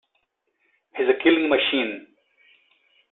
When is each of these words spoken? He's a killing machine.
He's 0.95 1.05
a 1.09 1.23
killing 1.23 1.47
machine. 1.47 2.07